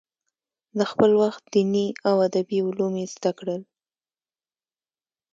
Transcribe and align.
د 0.77 0.79
خپل 0.91 1.11
وخت 1.21 1.43
دیني 1.53 1.87
او 2.07 2.15
ادبي 2.27 2.59
علوم 2.67 2.93
یې 3.01 3.07
زده 3.15 3.31
کړل. 3.39 3.61